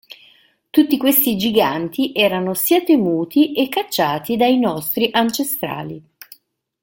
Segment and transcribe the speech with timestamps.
[0.71, 6.03] Tutti questi giganti erano sia temuti e cacciati dai nostri ancestrali.